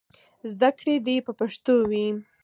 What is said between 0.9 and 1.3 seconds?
دې